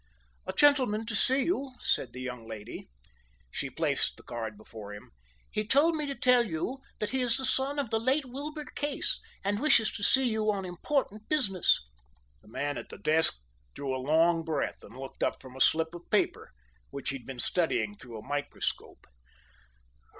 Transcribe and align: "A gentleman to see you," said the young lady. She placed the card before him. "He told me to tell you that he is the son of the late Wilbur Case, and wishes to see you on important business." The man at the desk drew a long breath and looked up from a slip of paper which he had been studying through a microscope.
"A 0.47 0.53
gentleman 0.53 1.05
to 1.05 1.15
see 1.15 1.43
you," 1.43 1.73
said 1.79 2.11
the 2.11 2.21
young 2.21 2.47
lady. 2.47 2.89
She 3.51 3.69
placed 3.69 4.17
the 4.17 4.23
card 4.23 4.57
before 4.57 4.95
him. 4.95 5.11
"He 5.51 5.63
told 5.63 5.95
me 5.95 6.07
to 6.07 6.15
tell 6.15 6.43
you 6.47 6.79
that 6.97 7.11
he 7.11 7.21
is 7.21 7.37
the 7.37 7.45
son 7.45 7.77
of 7.77 7.91
the 7.91 7.99
late 7.99 8.25
Wilbur 8.25 8.65
Case, 8.73 9.19
and 9.43 9.59
wishes 9.59 9.91
to 9.91 10.03
see 10.03 10.27
you 10.27 10.49
on 10.51 10.65
important 10.65 11.29
business." 11.29 11.79
The 12.41 12.47
man 12.47 12.79
at 12.79 12.89
the 12.89 12.97
desk 12.97 13.43
drew 13.75 13.95
a 13.95 14.01
long 14.01 14.43
breath 14.43 14.81
and 14.81 14.97
looked 14.97 15.21
up 15.21 15.39
from 15.39 15.55
a 15.55 15.61
slip 15.61 15.93
of 15.93 16.09
paper 16.09 16.49
which 16.89 17.09
he 17.09 17.17
had 17.17 17.27
been 17.27 17.39
studying 17.39 17.95
through 17.95 18.17
a 18.17 18.27
microscope. 18.27 19.05